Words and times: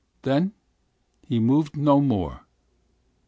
Then 0.23 0.53
he 1.27 1.37
moved 1.37 1.77
no 1.77 2.01
more. 2.01 2.47